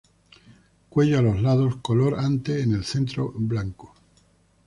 [0.89, 3.93] Cuello a los lados color ante, en el centro blanco.